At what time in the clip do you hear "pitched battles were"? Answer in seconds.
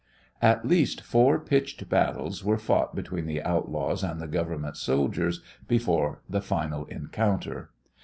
1.37-2.57